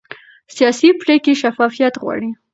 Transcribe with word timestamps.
سیاسي 0.55 0.89
پرېکړې 1.01 1.33
شفافیت 1.41 1.93
غواړي 2.01 2.29